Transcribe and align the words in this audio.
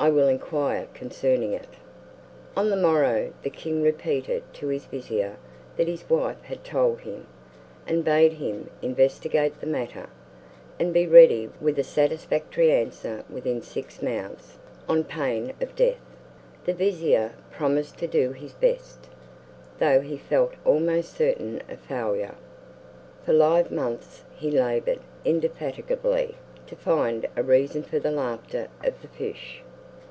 I 0.00 0.10
will 0.10 0.28
inquire 0.28 0.86
concerning 0.94 1.52
it." 1.54 1.66
On 2.56 2.70
the 2.70 2.76
morrow 2.76 3.32
the 3.42 3.50
king 3.50 3.82
repeated 3.82 4.44
to 4.54 4.68
his 4.68 4.84
vizier 4.84 5.38
what 5.76 5.88
his 5.88 6.08
wife 6.08 6.40
had 6.42 6.62
told 6.62 7.00
him, 7.00 7.26
and 7.84 8.04
bade 8.04 8.34
him 8.34 8.70
investigate 8.80 9.58
the 9.60 9.66
matter, 9.66 10.08
and 10.78 10.94
be 10.94 11.08
ready 11.08 11.50
with 11.60 11.76
a 11.80 11.82
satisfactory 11.82 12.70
answer 12.70 13.24
within 13.28 13.60
six 13.60 14.00
mouths, 14.00 14.60
on 14.88 15.02
pain 15.02 15.52
of 15.60 15.74
death. 15.74 15.98
The 16.64 16.74
vizier 16.74 17.32
promised 17.50 17.98
to 17.98 18.06
do 18.06 18.30
his 18.30 18.52
best, 18.52 19.08
though 19.80 20.00
he 20.00 20.16
felt 20.16 20.52
almost 20.64 21.16
certain 21.16 21.60
of 21.68 21.80
failure. 21.80 22.36
For 23.24 23.32
live 23.32 23.72
months 23.72 24.22
he 24.36 24.48
labored 24.48 25.00
indefatigably 25.24 26.36
to 26.68 26.76
find 26.76 27.26
a 27.36 27.42
reason 27.42 27.82
for 27.82 27.98
the 27.98 28.12
laughter 28.12 28.68
of 28.84 29.02
the 29.02 29.08
fish. 29.08 29.64